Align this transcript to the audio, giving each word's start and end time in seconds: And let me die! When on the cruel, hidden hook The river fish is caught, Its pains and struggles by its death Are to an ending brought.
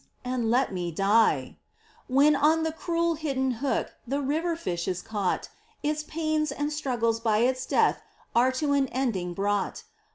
And 0.25 0.49
let 0.49 0.73
me 0.73 0.91
die! 0.91 1.57
When 2.07 2.35
on 2.35 2.63
the 2.63 2.71
cruel, 2.71 3.13
hidden 3.13 3.51
hook 3.61 3.93
The 4.07 4.19
river 4.19 4.55
fish 4.55 4.87
is 4.87 4.99
caught, 4.99 5.49
Its 5.83 6.01
pains 6.01 6.51
and 6.51 6.73
struggles 6.73 7.19
by 7.19 7.41
its 7.45 7.67
death 7.67 8.01
Are 8.35 8.51
to 8.53 8.73
an 8.73 8.87
ending 8.87 9.35
brought. 9.35 9.83